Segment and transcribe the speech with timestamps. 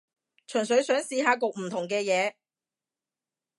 [0.47, 2.33] 純粹想試下焗唔同嘅嘢